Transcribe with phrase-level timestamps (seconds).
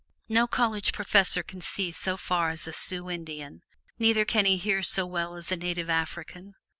[0.27, 3.61] No college professor can see so far as a Sioux Indian,
[3.99, 6.55] neither can he hear so well as a native African.